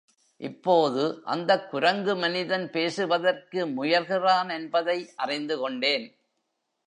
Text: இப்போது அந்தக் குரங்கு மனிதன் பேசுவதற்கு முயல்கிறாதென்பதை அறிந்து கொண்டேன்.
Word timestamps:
இப்போது 0.37 1.21
அந்தக் 1.23 1.69
குரங்கு 1.69 2.15
மனிதன் 2.15 2.69
பேசுவதற்கு 2.69 3.65
முயல்கிறாதென்பதை 3.67 5.07
அறிந்து 5.15 5.57
கொண்டேன். 5.57 6.19